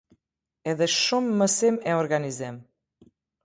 Edhe 0.73 0.87
shumë 0.93 1.37
mësim 1.43 1.79
e 1.93 2.01
organizim. 2.01 2.61